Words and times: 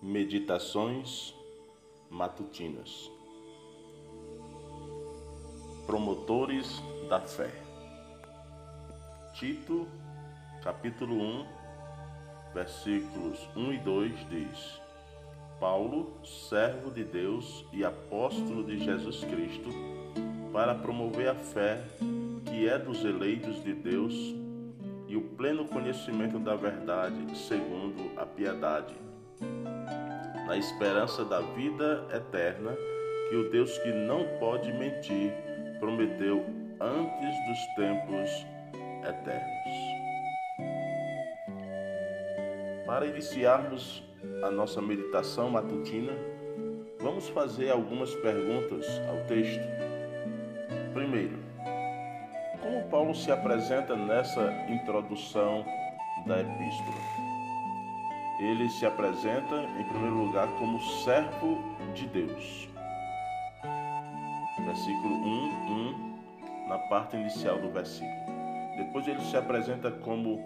Meditações 0.00 1.34
matutinas. 2.08 3.10
Promotores 5.86 6.80
da 7.08 7.20
fé. 7.20 7.50
Tito, 9.34 9.88
capítulo 10.62 11.16
1, 11.16 11.46
versículos 12.54 13.40
1 13.56 13.72
e 13.72 13.78
2 13.78 14.28
diz: 14.28 14.80
Paulo, 15.58 16.12
servo 16.24 16.92
de 16.92 17.02
Deus 17.02 17.66
e 17.72 17.84
apóstolo 17.84 18.62
de 18.62 18.78
Jesus 18.78 19.24
Cristo, 19.24 19.68
para 20.52 20.76
promover 20.76 21.28
a 21.28 21.34
fé 21.34 21.82
que 22.46 22.68
é 22.68 22.78
dos 22.78 23.04
eleitos 23.04 23.64
de 23.64 23.74
Deus 23.74 24.14
e 25.08 25.16
o 25.16 25.22
pleno 25.36 25.66
conhecimento 25.66 26.38
da 26.38 26.54
verdade, 26.54 27.36
segundo 27.36 28.16
a 28.16 28.24
piedade, 28.24 29.07
na 30.48 30.56
esperança 30.56 31.26
da 31.26 31.40
vida 31.40 32.08
eterna 32.10 32.74
que 33.28 33.36
o 33.36 33.50
Deus 33.50 33.76
que 33.78 33.92
não 33.92 34.24
pode 34.40 34.72
mentir 34.72 35.30
prometeu 35.78 36.42
antes 36.80 37.46
dos 37.46 37.66
tempos 37.76 38.46
eternos. 39.06 39.98
Para 42.86 43.04
iniciarmos 43.04 44.02
a 44.42 44.50
nossa 44.50 44.80
meditação 44.80 45.50
matutina, 45.50 46.12
vamos 46.98 47.28
fazer 47.28 47.70
algumas 47.70 48.14
perguntas 48.14 48.86
ao 49.10 49.26
texto. 49.26 49.60
Primeiro, 50.94 51.38
como 52.62 52.88
Paulo 52.88 53.14
se 53.14 53.30
apresenta 53.30 53.94
nessa 53.94 54.50
introdução 54.70 55.62
da 56.26 56.40
epístola? 56.40 57.27
Ele 58.38 58.68
se 58.68 58.86
apresenta, 58.86 59.56
em 59.78 59.84
primeiro 59.84 60.16
lugar, 60.16 60.48
como 60.58 60.80
servo 60.80 61.58
de 61.92 62.06
Deus. 62.06 62.68
Versículo 64.64 65.14
1, 65.14 66.64
1, 66.64 66.68
na 66.68 66.78
parte 66.88 67.16
inicial 67.16 67.58
do 67.58 67.70
versículo. 67.70 68.12
Depois 68.76 69.08
ele 69.08 69.20
se 69.22 69.36
apresenta 69.36 69.90
como 69.90 70.44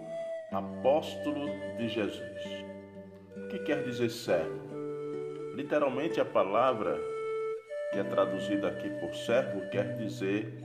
apóstolo 0.51 1.45
de 1.77 1.87
Jesus. 1.89 2.65
O 3.37 3.47
que 3.49 3.59
quer 3.59 3.83
dizer 3.83 4.09
servo? 4.09 4.73
Literalmente 5.55 6.19
a 6.19 6.25
palavra 6.25 6.99
que 7.91 7.99
é 7.99 8.03
traduzida 8.03 8.69
aqui 8.69 8.89
por 8.89 9.13
servo 9.13 9.69
quer 9.69 9.95
dizer 9.97 10.59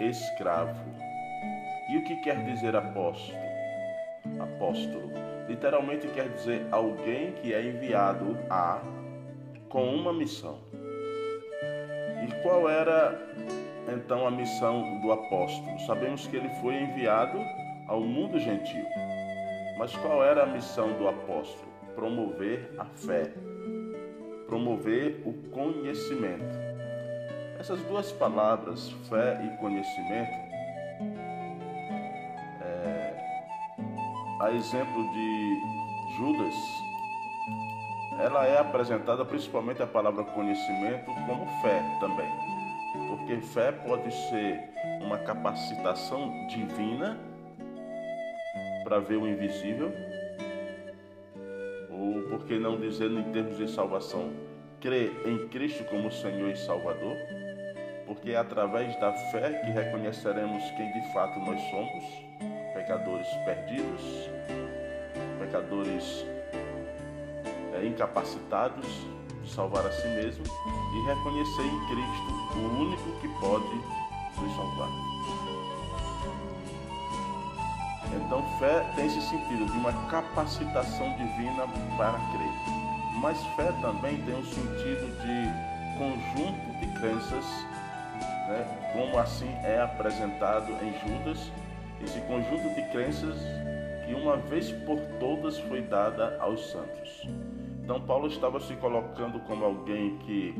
escravo. 0.00 0.84
E 1.88 1.96
o 1.96 2.04
que 2.04 2.16
quer 2.16 2.44
dizer 2.44 2.76
apóstolo? 2.76 3.43
Apóstolo 4.54 5.10
literalmente 5.48 6.06
quer 6.08 6.28
dizer 6.28 6.66
alguém 6.70 7.32
que 7.32 7.52
é 7.52 7.62
enviado 7.62 8.36
a 8.48 8.80
com 9.68 9.94
uma 9.94 10.12
missão. 10.12 10.58
E 12.24 12.42
qual 12.42 12.68
era 12.68 13.20
então 13.92 14.26
a 14.26 14.30
missão 14.30 15.00
do 15.00 15.12
apóstolo? 15.12 15.78
Sabemos 15.80 16.26
que 16.26 16.36
ele 16.36 16.48
foi 16.60 16.74
enviado 16.74 17.38
ao 17.88 18.00
mundo 18.00 18.38
gentil. 18.38 18.84
Mas 19.76 19.94
qual 19.96 20.24
era 20.24 20.44
a 20.44 20.46
missão 20.46 20.92
do 20.92 21.08
apóstolo? 21.08 21.72
Promover 21.94 22.72
a 22.78 22.84
fé, 22.84 23.32
promover 24.46 25.22
o 25.26 25.32
conhecimento. 25.50 26.64
Essas 27.58 27.80
duas 27.82 28.12
palavras, 28.12 28.90
fé 29.08 29.40
e 29.44 29.56
conhecimento, 29.58 30.53
a 34.44 34.52
exemplo 34.52 35.10
de 35.10 35.62
Judas, 36.16 36.54
ela 38.20 38.46
é 38.46 38.58
apresentada 38.58 39.24
principalmente 39.24 39.82
a 39.82 39.86
palavra 39.86 40.22
conhecimento 40.22 41.06
como 41.26 41.46
fé 41.62 41.82
também. 41.98 42.28
Porque 43.08 43.38
fé 43.38 43.72
pode 43.72 44.12
ser 44.12 44.60
uma 45.00 45.16
capacitação 45.16 46.46
divina 46.48 47.18
para 48.84 48.98
ver 48.98 49.16
o 49.16 49.26
invisível, 49.26 49.90
ou 51.90 52.28
por 52.28 52.44
que 52.46 52.58
não 52.58 52.78
dizendo 52.78 53.18
em 53.20 53.32
termos 53.32 53.56
de 53.56 53.70
salvação, 53.70 54.30
crer 54.78 55.10
em 55.26 55.48
Cristo 55.48 55.84
como 55.84 56.12
Senhor 56.12 56.50
e 56.50 56.56
Salvador, 56.56 57.16
porque 58.06 58.32
é 58.32 58.36
através 58.36 58.94
da 59.00 59.10
fé 59.32 59.62
que 59.64 59.70
reconheceremos 59.70 60.62
quem 60.72 60.92
de 60.92 61.12
fato 61.14 61.40
nós 61.40 61.58
somos 61.70 62.53
pecadores 62.84 63.26
perdidos, 63.46 64.28
pecadores 65.38 66.26
é, 67.72 67.86
incapacitados 67.86 68.86
de 69.42 69.50
salvar 69.50 69.86
a 69.86 69.90
si 69.90 70.06
mesmo 70.08 70.44
e 70.44 71.06
reconhecer 71.08 71.62
em 71.62 71.86
Cristo 71.86 72.58
o 72.58 72.82
único 72.82 73.20
que 73.20 73.28
pode 73.40 73.74
nos 74.38 74.54
salvar. 74.54 74.90
Então, 78.14 78.44
fé 78.58 78.84
tem 78.94 79.06
esse 79.06 79.22
sentido 79.22 79.64
de 79.64 79.78
uma 79.78 79.92
capacitação 80.08 81.16
divina 81.16 81.66
para 81.96 82.12
crer. 82.12 82.74
Mas 83.20 83.42
fé 83.56 83.72
também 83.80 84.20
tem 84.22 84.34
um 84.34 84.44
sentido 84.44 85.06
de 85.22 85.98
conjunto 85.98 86.80
de 86.80 86.86
crenças, 86.98 87.44
né? 88.48 88.92
como 88.92 89.18
assim 89.18 89.50
é 89.62 89.80
apresentado 89.80 90.70
em 90.82 90.92
Judas 91.00 91.50
esse 92.04 92.20
conjunto 92.22 92.74
de 92.74 92.82
crenças 92.90 93.36
que 94.06 94.14
uma 94.14 94.36
vez 94.36 94.70
por 94.70 95.00
todas 95.18 95.58
foi 95.60 95.80
dada 95.80 96.36
aos 96.38 96.70
santos. 96.70 97.26
Então 97.82 98.00
Paulo 98.00 98.28
estava 98.28 98.60
se 98.60 98.76
colocando 98.76 99.40
como 99.40 99.64
alguém 99.64 100.18
que 100.18 100.54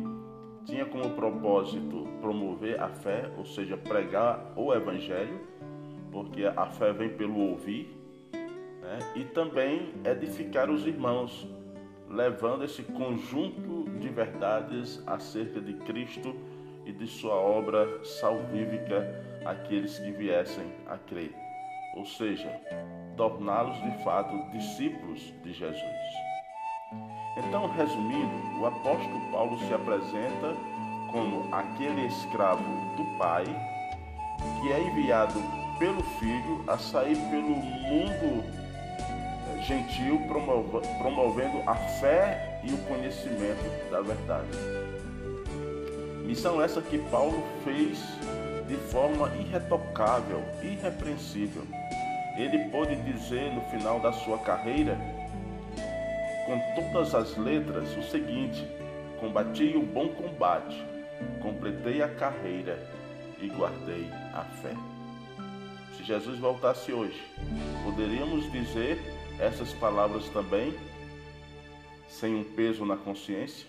tinha 0.65 0.87
como 0.87 1.11
propósito 1.11 2.09
promover 2.21 2.81
a 2.81 2.89
fé, 2.89 3.31
ou 3.37 3.45
seja, 3.45 3.77
pregar 3.77 4.53
o 4.57 4.73
evangelho, 4.73 5.39
porque 6.11 6.45
a 6.45 6.67
fé 6.67 6.93
vem 6.93 7.11
pelo 7.11 7.39
ouvir, 7.51 7.95
né? 8.81 8.99
e 9.15 9.25
também 9.25 9.93
edificar 10.03 10.71
os 10.71 10.87
irmãos, 10.87 11.47
levando 12.09 12.65
esse 12.65 12.83
conjunto 12.83 13.85
de 14.01 14.09
verdades 14.09 15.03
acerca 15.07 15.61
de 15.61 15.75
Cristo 15.75 16.35
e 16.87 16.93
de 16.93 17.07
sua 17.07 17.35
obra 17.35 18.03
salvífica 18.03 19.34
àqueles 19.45 19.99
que 19.99 20.11
viessem 20.11 20.67
a 20.87 20.97
crer, 20.97 21.35
ou 21.97 22.05
seja, 22.05 22.51
torná-los 23.17 23.81
de 23.83 24.05
fato 24.05 24.51
discípulos 24.51 25.33
de 25.43 25.53
Jesus. 25.53 26.25
Então, 27.37 27.69
resumindo, 27.69 28.61
o 28.61 28.67
apóstolo 28.67 29.21
Paulo 29.33 29.59
se 29.59 29.75
apresenta 29.75 30.55
como 31.11 31.53
aquele 31.55 32.07
escravo 32.07 32.63
do 32.97 33.19
Pai 33.19 33.45
que 34.61 34.73
é 34.73 34.81
enviado 34.81 35.41
pelo 35.79 36.03
Filho 36.19 36.65
a 36.67 36.79
sair 36.79 37.17
pelo 37.31 37.57
mundo 37.57 38.45
eh, 39.59 39.63
gentil, 39.63 40.21
promovendo 40.99 41.63
a 41.69 41.75
fé 41.75 42.61
e 42.65 42.73
o 42.73 42.79
conhecimento 42.79 43.91
da 43.91 44.01
verdade. 44.01 44.49
Missão 46.25 46.63
essa 46.63 46.81
que 46.81 46.99
Paulo 47.11 47.43
fez 47.65 47.99
de 48.67 48.77
forma 48.91 49.29
irretocável, 49.37 50.43
irrepreensível. 50.63 51.65
Ele 52.37 52.71
pôde 52.71 52.97
dizer 52.97 53.53
no 53.53 53.61
final 53.71 54.01
da 54.01 54.13
sua 54.13 54.39
carreira, 54.39 54.99
com 56.47 56.59
todas 56.75 57.15
as 57.15 57.37
letras, 57.37 57.97
o 57.97 58.03
seguinte: 58.03 58.67
Combati 59.21 59.77
o 59.77 59.83
bom 59.83 60.09
combate, 60.09 60.85
completei 61.41 62.03
a 62.03 62.09
carreira 62.09 62.79
e 63.41 63.49
guardei 63.49 64.09
a 64.33 64.43
fé. 64.43 64.75
Se 65.97 66.05
Jesus 66.05 66.39
voltasse 66.39 66.93
hoje, 66.93 67.23
poderíamos 67.85 68.51
dizer 68.51 68.99
essas 69.39 69.73
palavras 69.73 70.29
também, 70.31 70.75
sem 72.09 72.35
um 72.35 72.45
peso 72.45 72.85
na 72.85 72.97
consciência? 72.97 73.67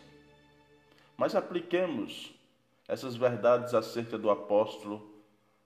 Mas 1.18 1.36
apliquemos 1.36 2.35
essas 2.88 3.16
verdades 3.16 3.74
acerca 3.74 4.18
do 4.18 4.30
apóstolo 4.30 5.24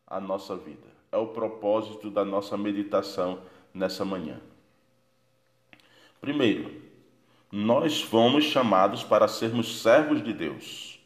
à 0.07 0.19
nossa 0.19 0.55
vida. 0.55 0.87
É 1.11 1.17
o 1.17 1.27
propósito 1.27 2.09
da 2.09 2.23
nossa 2.23 2.57
meditação 2.57 3.41
nessa 3.73 4.05
manhã. 4.05 4.39
Primeiro, 6.21 6.81
nós 7.51 8.01
fomos 8.01 8.45
chamados 8.45 9.03
para 9.03 9.27
sermos 9.27 9.81
servos 9.81 10.23
de 10.23 10.33
Deus. 10.33 10.99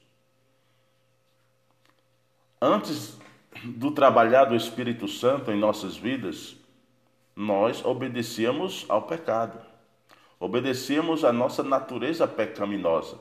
Antes 2.61 3.17
do 3.63 3.91
trabalhar 3.91 4.45
do 4.45 4.55
Espírito 4.55 5.07
Santo 5.07 5.51
em 5.51 5.59
nossas 5.59 5.95
vidas, 5.95 6.55
nós 7.35 7.83
obedecíamos 7.83 8.85
ao 8.89 9.03
pecado, 9.03 9.59
obedecíamos 10.39 11.23
à 11.23 11.31
nossa 11.31 11.63
natureza 11.63 12.27
pecaminosa. 12.27 13.19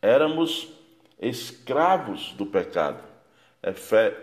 Éramos 0.00 0.72
escravos 1.20 2.32
do 2.32 2.46
pecado. 2.46 3.02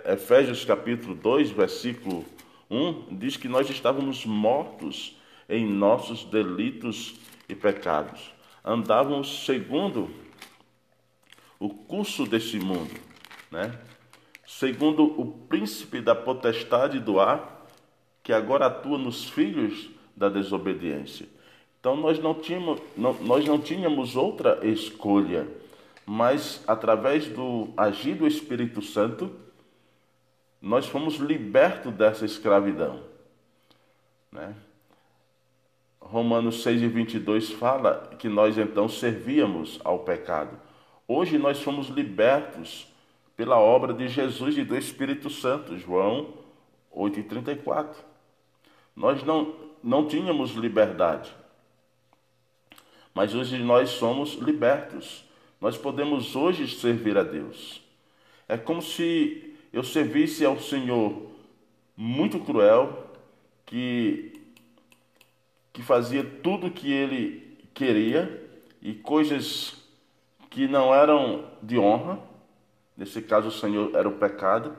Efésios 0.06 0.64
capítulo 0.64 1.16
2, 1.16 1.52
versículo 1.52 2.26
1 2.70 3.18
diz 3.18 3.36
que 3.36 3.48
nós 3.48 3.70
estávamos 3.70 4.26
mortos 4.26 5.18
em 5.50 5.66
nossos 5.66 6.24
delitos 6.24 7.16
e 7.50 7.56
pecados. 7.56 8.32
andavam 8.64 9.24
segundo 9.24 10.10
o 11.60 11.70
curso 11.70 12.26
deste 12.26 12.58
mundo, 12.58 12.94
né? 13.52 13.78
segundo 14.46 15.04
o 15.04 15.26
príncipe 15.50 16.00
da 16.00 16.16
potestade 16.16 17.00
do 17.00 17.20
ar, 17.20 17.68
que 18.22 18.32
agora 18.32 18.68
atua 18.68 18.98
nos 18.98 19.30
filhos 19.30 19.90
da 20.16 20.30
desobediência. 20.30 21.28
Então 21.80 21.98
nós 21.98 22.20
não 22.20 22.34
tínhamos, 22.34 22.80
não, 22.96 23.14
nós 23.22 23.46
não 23.46 23.60
tínhamos 23.60 24.16
outra 24.16 24.66
escolha, 24.66 25.46
mas 26.06 26.64
através 26.68 27.28
do 27.28 27.70
agir 27.78 28.16
do 28.16 28.28
Espírito 28.28 28.82
Santo, 28.82 29.32
nós 30.62 30.86
fomos 30.88 31.16
libertos 31.16 31.94
dessa 31.94 32.26
escravidão. 32.26 33.04
Né? 34.32 34.56
Romanos 36.00 36.64
6 36.64 36.82
e 36.82 36.88
22 36.88 37.52
fala 37.52 38.16
que 38.20 38.30
nós 38.30 38.58
então 38.58 38.88
servíamos 38.88 39.80
ao 39.84 40.00
pecado. 40.00 40.60
Hoje 41.08 41.38
nós 41.38 41.62
fomos 41.62 41.88
libertos 41.88 42.88
pela 43.36 43.60
obra 43.60 43.94
de 43.94 44.08
Jesus 44.08 44.58
e 44.58 44.64
do 44.64 44.78
Espírito 44.78 45.30
Santo, 45.30 45.78
João 45.78 46.34
8 46.92 47.20
e 47.20 47.24
34. 47.24 48.02
Nós 48.96 49.24
não, 49.24 49.56
não 49.84 50.08
tínhamos 50.08 50.52
liberdade, 50.52 51.34
mas 53.14 53.34
hoje 53.34 53.58
nós 53.58 53.90
somos 53.90 54.36
libertos. 54.36 55.26
Nós 55.64 55.78
podemos 55.78 56.36
hoje 56.36 56.68
servir 56.68 57.18
a 57.18 57.24
Deus. 57.24 57.82
É 58.50 58.58
como 58.58 58.82
se 58.82 59.56
eu 59.72 59.82
servisse 59.82 60.44
ao 60.44 60.60
Senhor 60.60 61.32
muito 61.96 62.38
cruel, 62.38 63.08
que, 63.66 64.34
que 65.72 65.82
fazia 65.82 66.22
tudo 66.22 66.68
o 66.68 66.70
que 66.70 66.92
ele 66.92 67.58
queria 67.74 68.46
e 68.82 68.94
coisas 68.94 69.82
que 70.50 70.68
não 70.68 70.94
eram 70.94 71.46
de 71.62 71.80
honra. 71.80 72.20
Nesse 72.98 73.22
caso, 73.22 73.48
o 73.48 73.52
Senhor 73.52 73.96
era 73.96 74.10
o 74.10 74.18
pecado. 74.18 74.76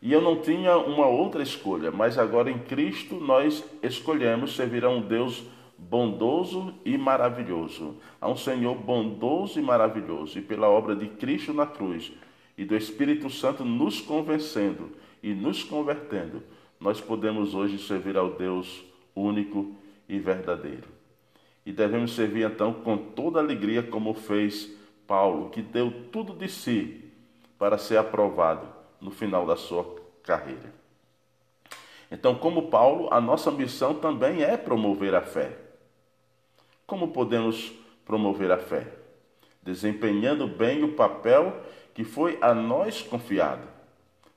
E 0.00 0.12
eu 0.12 0.22
não 0.22 0.40
tinha 0.40 0.78
uma 0.78 1.08
outra 1.08 1.42
escolha, 1.42 1.90
mas 1.90 2.16
agora 2.16 2.48
em 2.48 2.60
Cristo 2.60 3.16
nós 3.16 3.64
escolhemos 3.82 4.54
servir 4.54 4.84
a 4.84 4.90
um 4.90 5.00
Deus 5.00 5.42
bondoso 5.78 6.74
e 6.84 6.98
maravilhoso, 6.98 7.96
a 8.20 8.28
um 8.28 8.36
Senhor 8.36 8.74
bondoso 8.74 9.58
e 9.58 9.62
maravilhoso, 9.62 10.38
e 10.38 10.42
pela 10.42 10.68
obra 10.68 10.96
de 10.96 11.06
Cristo 11.06 11.52
na 11.52 11.66
cruz 11.66 12.12
e 12.56 12.64
do 12.64 12.76
Espírito 12.76 13.30
Santo 13.30 13.64
nos 13.64 14.00
convencendo 14.00 14.90
e 15.22 15.32
nos 15.32 15.62
convertendo, 15.62 16.42
nós 16.80 17.00
podemos 17.00 17.54
hoje 17.54 17.78
servir 17.78 18.16
ao 18.16 18.30
Deus 18.30 18.84
único 19.14 19.74
e 20.08 20.18
verdadeiro. 20.18 20.88
E 21.64 21.72
devemos 21.72 22.14
servir 22.14 22.50
então 22.50 22.72
com 22.72 22.96
toda 22.96 23.38
alegria, 23.38 23.82
como 23.82 24.14
fez 24.14 24.76
Paulo, 25.06 25.50
que 25.50 25.62
deu 25.62 25.90
tudo 26.10 26.32
de 26.32 26.48
si 26.48 27.04
para 27.58 27.78
ser 27.78 27.98
aprovado 27.98 28.66
no 29.00 29.10
final 29.10 29.46
da 29.46 29.56
sua 29.56 29.96
carreira. 30.22 30.72
Então, 32.10 32.34
como 32.34 32.68
Paulo, 32.68 33.08
a 33.12 33.20
nossa 33.20 33.50
missão 33.50 33.94
também 33.94 34.42
é 34.42 34.56
promover 34.56 35.14
a 35.14 35.20
fé. 35.20 35.67
Como 36.88 37.08
podemos 37.08 37.70
promover 38.06 38.50
a 38.50 38.56
fé? 38.56 38.88
Desempenhando 39.62 40.48
bem 40.48 40.82
o 40.82 40.94
papel 40.94 41.62
que 41.92 42.02
foi 42.02 42.38
a 42.40 42.54
nós 42.54 43.02
confiado 43.02 43.68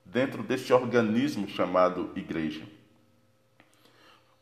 dentro 0.04 0.44
deste 0.44 0.74
organismo 0.74 1.48
chamado 1.48 2.12
igreja. 2.14 2.66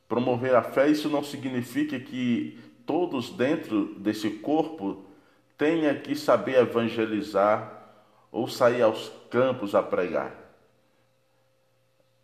Promover 0.08 0.56
a 0.56 0.64
fé, 0.64 0.90
isso 0.90 1.08
não 1.08 1.24
significa 1.24 2.00
que 2.00 2.60
todos 2.84 3.30
dentro 3.30 3.94
desse 4.00 4.32
corpo 4.32 5.06
tenha 5.56 5.94
que 5.94 6.16
saber 6.16 6.56
evangelizar 6.56 7.92
ou 8.32 8.48
sair 8.48 8.82
aos 8.82 9.12
campos 9.30 9.76
a 9.76 9.84
pregar. 9.84 10.36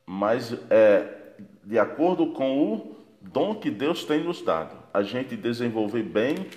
Mas 0.04 0.52
é 0.72 1.36
de 1.64 1.78
acordo 1.78 2.32
com 2.32 2.74
o 2.74 2.96
dom 3.22 3.54
que 3.54 3.70
Deus 3.70 4.04
tem 4.04 4.24
nos 4.24 4.42
dado, 4.42 4.85
a 4.96 5.04
gente 5.04 5.36
desenvolver 5.36 6.04
bem 6.04 6.48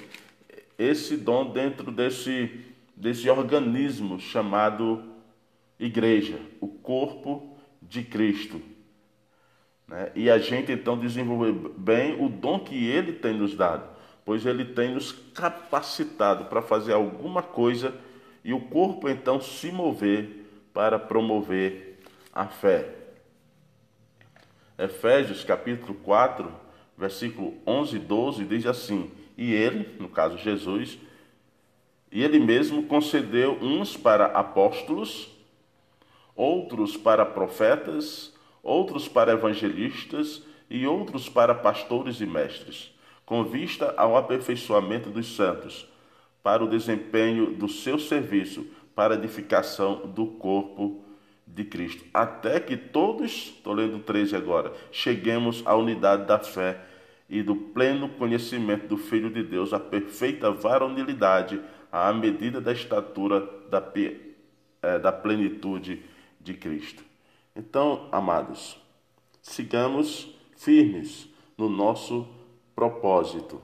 esse 0.79 1.17
dom 1.17 1.51
dentro 1.51 1.91
desse, 1.91 2.65
desse 2.95 3.29
organismo 3.29 4.21
chamado 4.21 5.03
igreja, 5.77 6.39
o 6.61 6.69
corpo 6.69 7.59
de 7.83 8.05
Cristo. 8.05 8.63
Né? 9.89 10.13
E 10.15 10.31
a 10.31 10.39
gente 10.39 10.71
então 10.71 10.97
desenvolver 10.97 11.53
bem 11.77 12.25
o 12.25 12.29
dom 12.29 12.61
que 12.61 12.87
Ele 12.87 13.13
tem 13.13 13.37
nos 13.37 13.57
dado, 13.57 13.89
pois 14.25 14.47
Ele 14.47 14.67
tem 14.67 14.95
nos 14.95 15.11
capacitado 15.11 16.45
para 16.45 16.63
fazer 16.63 16.93
alguma 16.93 17.43
coisa 17.43 17.93
e 18.45 18.55
o 18.55 18.61
corpo 18.61 19.09
então 19.09 19.41
se 19.41 19.73
mover 19.73 20.49
para 20.73 20.97
promover 20.97 21.99
a 22.33 22.47
fé. 22.47 22.95
Efésios 24.79 25.43
capítulo 25.43 25.95
4, 26.05 26.68
versículo 26.99 27.55
11 27.65 27.97
e 27.97 27.99
12 28.01 28.45
diz 28.45 28.67
assim: 28.67 29.11
E 29.37 29.55
ele, 29.55 29.97
no 30.01 30.09
caso 30.09 30.37
Jesus, 30.37 30.99
e 32.11 32.25
ele 32.25 32.41
mesmo 32.41 32.83
concedeu 32.85 33.53
uns 33.63 33.97
para 33.97 34.27
apóstolos, 34.27 35.31
outros 36.35 36.97
para 36.97 37.25
profetas, 37.25 38.35
outros 38.63 39.07
para 39.07 39.33
evangelistas 39.33 40.43
e 40.69 40.87
outros 40.87 41.29
para 41.29 41.55
pastores 41.55 42.21
e 42.21 42.27
mestres, 42.27 42.93
com 43.25 43.45
vista 43.45 43.95
ao 43.97 44.17
aperfeiçoamento 44.17 45.09
dos 45.09 45.37
santos 45.37 45.87
para 46.43 46.65
o 46.65 46.69
desempenho 46.69 47.55
do 47.55 47.69
seu 47.69 47.99
serviço 47.99 48.67
para 48.95 49.15
a 49.15 49.19
edificação 49.19 50.07
do 50.09 50.27
corpo 50.27 51.05
de 51.55 51.65
Cristo. 51.65 52.05
Até 52.13 52.61
que 52.61 52.77
todos, 52.77 53.55
estou 53.57 53.73
lendo 53.73 53.99
13 54.01 54.37
agora, 54.37 54.73
cheguemos 54.93 55.63
à 55.67 55.75
unidade 55.75 56.27
da 56.27 56.39
fé 56.39 56.81
e 57.29 57.43
do 57.43 57.55
pleno 57.55 58.09
conhecimento 58.09 58.87
do 58.87 58.97
Filho 58.97 59.31
de 59.31 59.43
Deus, 59.43 59.73
a 59.73 59.81
perfeita 59.81 60.51
varonilidade, 60.51 61.61
à 61.91 62.13
medida 62.13 62.61
da 62.61 62.73
estatura 62.73 63.41
da, 63.71 63.83
é, 64.83 64.99
da 64.99 65.13
plenitude 65.13 66.03
de 66.41 66.55
Cristo. 66.55 67.03
Então, 67.55 68.09
amados, 68.13 68.81
sigamos 69.43 70.35
firmes 70.57 71.29
no 71.57 71.69
nosso 71.69 72.27
propósito, 72.75 73.61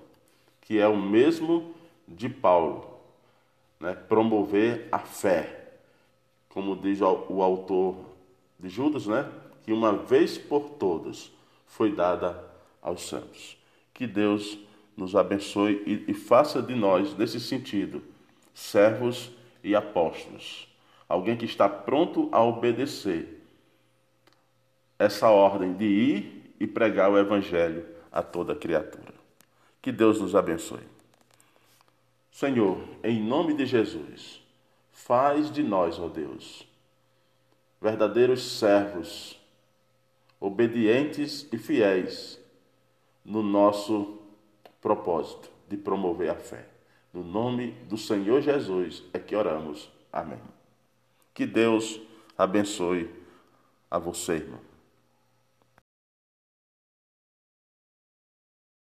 que 0.60 0.78
é 0.78 0.88
o 0.88 0.96
mesmo 0.96 1.74
de 2.06 2.28
Paulo, 2.28 2.98
né, 3.78 3.94
promover 3.94 4.88
a 4.90 4.98
fé, 4.98 5.63
como 6.54 6.76
diz 6.76 7.00
o 7.00 7.42
autor 7.42 7.96
de 8.60 8.68
Judas, 8.68 9.06
né, 9.06 9.28
que 9.64 9.72
uma 9.72 9.92
vez 9.92 10.38
por 10.38 10.70
todas 10.70 11.32
foi 11.66 11.92
dada 11.92 12.42
aos 12.80 13.08
santos. 13.08 13.58
Que 13.92 14.06
Deus 14.06 14.56
nos 14.96 15.16
abençoe 15.16 15.82
e, 15.84 16.12
e 16.12 16.14
faça 16.14 16.62
de 16.62 16.74
nós, 16.74 17.16
nesse 17.18 17.40
sentido, 17.40 18.00
servos 18.54 19.32
e 19.64 19.74
apóstolos. 19.74 20.68
Alguém 21.08 21.36
que 21.36 21.44
está 21.44 21.68
pronto 21.68 22.28
a 22.30 22.42
obedecer 22.42 23.42
essa 24.96 25.28
ordem 25.28 25.74
de 25.74 25.84
ir 25.84 26.54
e 26.60 26.68
pregar 26.68 27.10
o 27.10 27.18
Evangelho 27.18 27.84
a 28.12 28.22
toda 28.22 28.54
criatura. 28.54 29.12
Que 29.82 29.90
Deus 29.90 30.20
nos 30.20 30.36
abençoe. 30.36 30.86
Senhor, 32.30 32.78
em 33.02 33.20
nome 33.20 33.54
de 33.54 33.66
Jesus, 33.66 34.43
faz 34.94 35.50
de 35.50 35.62
nós, 35.62 35.98
ó 35.98 36.08
Deus, 36.08 36.66
verdadeiros 37.80 38.58
servos, 38.58 39.38
obedientes 40.40 41.46
e 41.52 41.58
fiéis 41.58 42.40
no 43.24 43.42
nosso 43.42 44.18
propósito 44.80 45.50
de 45.68 45.76
promover 45.76 46.30
a 46.30 46.36
fé. 46.36 46.66
No 47.12 47.24
nome 47.24 47.72
do 47.88 47.98
Senhor 47.98 48.40
Jesus 48.40 49.02
é 49.12 49.18
que 49.18 49.34
oramos. 49.34 49.90
Amém. 50.12 50.40
Que 51.34 51.44
Deus 51.44 52.00
abençoe 52.38 53.10
a 53.90 53.98
você, 53.98 54.34
irmão. 54.34 54.60